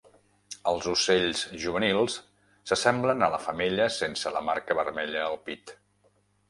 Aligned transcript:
Els 0.69 0.87
ocells 0.91 1.43
juvenils 1.65 2.17
s'assemblen 2.71 3.27
a 3.29 3.33
la 3.37 3.41
femella 3.45 3.89
sense 4.01 4.35
la 4.39 4.45
marca 4.51 4.81
vermella 4.83 5.25
al 5.29 5.41
pit. 5.51 5.81